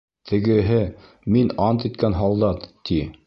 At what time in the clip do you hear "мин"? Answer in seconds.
1.37-1.53